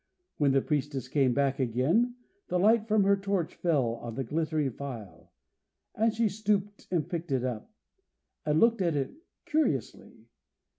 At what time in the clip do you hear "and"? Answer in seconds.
5.93-6.11, 6.89-7.07, 8.43-8.59